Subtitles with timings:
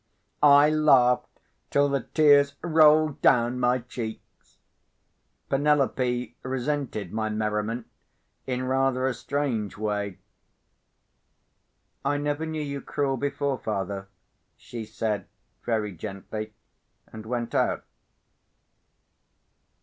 [0.41, 1.27] I laughed
[1.69, 4.57] till the tears rolled down my cheeks.
[5.47, 7.85] Penelope resented my merriment,
[8.47, 10.17] in rather a strange way.
[12.03, 14.07] "I never knew you cruel before, father,"
[14.57, 15.27] she said,
[15.63, 16.55] very gently,
[17.13, 17.83] and went out.